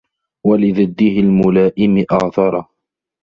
[0.45, 2.65] وَلِضِدِّهِ الْمُلَائِمِ آثَرَ